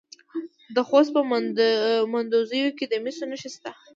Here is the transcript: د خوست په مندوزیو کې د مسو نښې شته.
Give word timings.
د 0.75 0.77
خوست 0.87 1.11
په 1.15 1.21
مندوزیو 2.13 2.75
کې 2.77 2.85
د 2.87 2.93
مسو 3.03 3.23
نښې 3.29 3.49
شته. 3.55 3.71